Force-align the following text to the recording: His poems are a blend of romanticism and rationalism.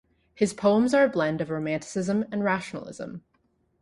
His 0.33 0.51
poems 0.51 0.95
are 0.95 1.03
a 1.03 1.07
blend 1.07 1.41
of 1.41 1.51
romanticism 1.51 2.25
and 2.31 2.43
rationalism. 2.43 3.23